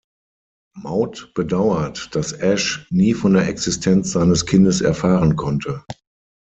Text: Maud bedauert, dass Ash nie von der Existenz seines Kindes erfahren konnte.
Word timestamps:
Maud 0.75 1.31
bedauert, 1.35 2.09
dass 2.15 2.31
Ash 2.31 2.87
nie 2.89 3.13
von 3.13 3.33
der 3.35 3.47
Existenz 3.47 4.11
seines 4.13 4.47
Kindes 4.47 4.81
erfahren 4.81 5.35
konnte. 5.35 5.83